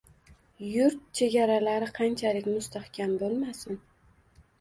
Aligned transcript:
Yurt 0.67 1.03
chegaralari 1.19 1.89
qanchalik 1.99 2.49
mustahkam 2.55 3.13
bo‘lmasin 3.25 3.79